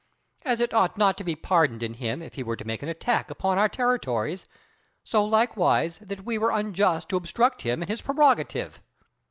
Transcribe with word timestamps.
As 0.41 0.59
it 0.59 0.73
ought 0.73 0.97
not 0.97 1.15
to 1.19 1.23
be 1.23 1.35
pardoned 1.35 1.83
in 1.83 1.93
him 1.93 2.23
if 2.23 2.33
he 2.33 2.41
were 2.41 2.55
to 2.55 2.65
make 2.65 2.81
an 2.81 2.89
attack 2.89 3.29
upon 3.29 3.59
our 3.59 3.69
territories, 3.69 4.47
so 5.03 5.23
likewise 5.23 5.99
that 5.99 6.25
we 6.25 6.39
were 6.39 6.49
unjust 6.49 7.07
to 7.09 7.17
obstruct 7.17 7.61
him 7.61 7.83
in 7.83 7.87
his 7.87 8.01
prerogative. 8.01 8.81